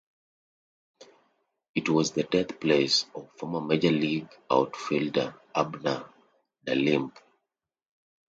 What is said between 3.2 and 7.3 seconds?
former major league outfielder Abner Dalrymple.